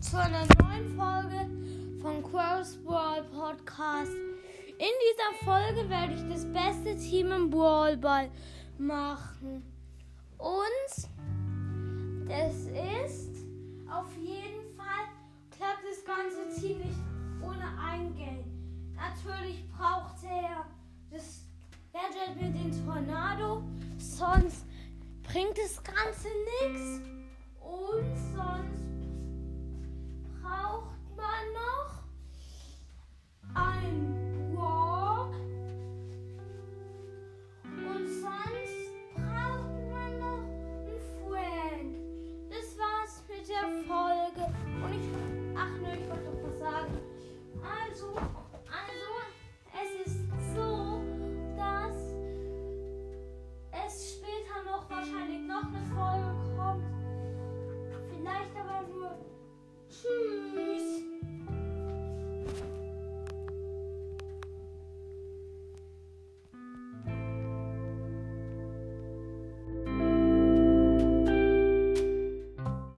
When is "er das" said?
20.22-21.46